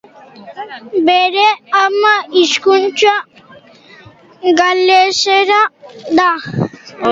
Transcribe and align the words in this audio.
Bere 1.07 1.47
ama 1.83 2.13
hizkuntza 2.33 3.13
galesera 4.57 5.61
da. 6.17 6.31